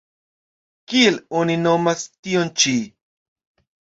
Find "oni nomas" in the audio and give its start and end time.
1.41-2.01